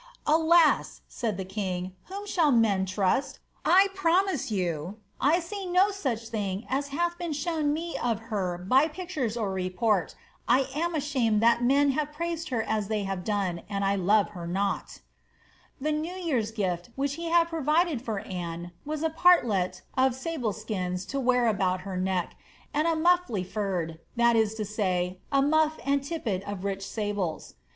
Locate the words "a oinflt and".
25.31-26.03